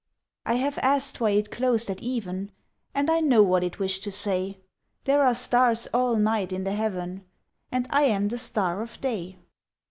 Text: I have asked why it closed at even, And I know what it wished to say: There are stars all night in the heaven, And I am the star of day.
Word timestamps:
I 0.47 0.55
have 0.55 0.79
asked 0.79 1.21
why 1.21 1.29
it 1.29 1.51
closed 1.51 1.87
at 1.91 2.01
even, 2.01 2.49
And 2.95 3.07
I 3.07 3.19
know 3.19 3.43
what 3.43 3.63
it 3.63 3.77
wished 3.77 4.03
to 4.05 4.11
say: 4.11 4.57
There 5.03 5.21
are 5.21 5.35
stars 5.35 5.87
all 5.93 6.15
night 6.15 6.51
in 6.51 6.63
the 6.63 6.71
heaven, 6.73 7.23
And 7.71 7.85
I 7.91 8.05
am 8.05 8.29
the 8.29 8.39
star 8.39 8.81
of 8.81 8.99
day. 8.99 9.37